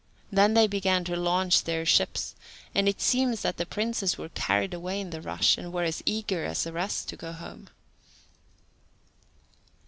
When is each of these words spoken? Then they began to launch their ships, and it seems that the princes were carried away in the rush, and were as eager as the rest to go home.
Then 0.31 0.55
they 0.55 0.65
began 0.65 1.03
to 1.03 1.15
launch 1.15 1.63
their 1.65 1.85
ships, 1.85 2.33
and 2.73 2.89
it 2.89 2.99
seems 2.99 3.43
that 3.43 3.57
the 3.57 3.67
princes 3.67 4.17
were 4.17 4.29
carried 4.29 4.73
away 4.73 4.99
in 4.99 5.11
the 5.11 5.21
rush, 5.21 5.59
and 5.59 5.71
were 5.71 5.83
as 5.83 6.01
eager 6.07 6.43
as 6.43 6.63
the 6.63 6.73
rest 6.73 7.07
to 7.09 7.15
go 7.15 7.31
home. 7.31 7.69